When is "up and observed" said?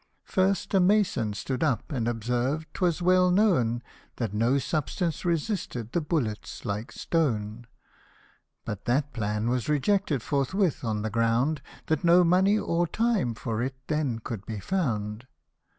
1.63-2.67